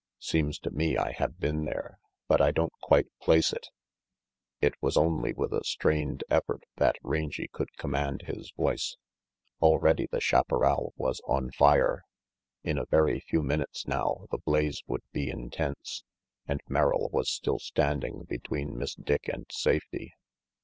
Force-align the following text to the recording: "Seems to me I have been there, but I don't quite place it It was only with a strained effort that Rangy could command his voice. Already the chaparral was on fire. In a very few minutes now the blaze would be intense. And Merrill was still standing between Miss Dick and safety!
"Seems 0.17 0.57
to 0.61 0.71
me 0.71 0.97
I 0.97 1.11
have 1.11 1.39
been 1.39 1.65
there, 1.65 1.99
but 2.27 2.41
I 2.41 2.49
don't 2.49 2.73
quite 2.81 3.05
place 3.21 3.53
it 3.53 3.67
It 4.59 4.73
was 4.81 4.97
only 4.97 5.31
with 5.31 5.53
a 5.53 5.63
strained 5.63 6.23
effort 6.27 6.63
that 6.77 6.95
Rangy 7.03 7.47
could 7.47 7.77
command 7.77 8.23
his 8.23 8.51
voice. 8.57 8.97
Already 9.61 10.07
the 10.09 10.19
chaparral 10.19 10.93
was 10.97 11.21
on 11.27 11.51
fire. 11.51 12.03
In 12.63 12.79
a 12.79 12.87
very 12.87 13.19
few 13.19 13.43
minutes 13.43 13.85
now 13.87 14.25
the 14.31 14.39
blaze 14.39 14.81
would 14.87 15.03
be 15.11 15.29
intense. 15.29 16.03
And 16.47 16.61
Merrill 16.67 17.11
was 17.13 17.29
still 17.29 17.59
standing 17.59 18.23
between 18.23 18.75
Miss 18.79 18.95
Dick 18.95 19.27
and 19.27 19.45
safety! 19.51 20.15